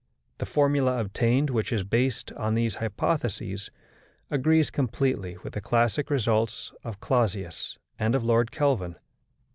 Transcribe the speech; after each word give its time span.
The 0.39 0.47
formula 0.47 0.97
obtained, 0.99 1.51
which 1.51 1.71
is 1.71 1.83
based 1.83 2.31
on 2.31 2.55
these 2.55 2.73
hypotheses, 2.73 3.69
agrees 4.31 4.71
completely 4.71 5.37
with 5.43 5.53
the 5.53 5.61
classic 5.61 6.09
results 6.09 6.73
of 6.83 6.99
Clausius 6.99 7.77
and 7.99 8.15
of 8.15 8.23
Lord 8.25 8.51
Kelvin. 8.51 8.95